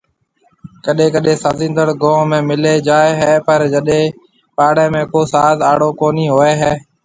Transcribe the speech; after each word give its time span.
ڪڏيَ 0.85 1.05
ڪڏيَ 1.13 1.33
سازيندڙ 1.43 1.87
گون 2.01 2.21
۾ 2.31 2.37
مليَ 2.49 2.73
جائيَ 2.87 3.11
هي 3.21 3.33
پر 3.45 3.59
جڏيَ 3.73 4.01
پاݪيَ 4.57 4.85
۾ 4.93 5.01
ڪو 5.11 5.21
ساز 5.33 5.57
آڙو 5.71 5.89
ڪونِهي 5.99 6.25
هوئيَ 6.33 6.53
هيَ 6.61 6.73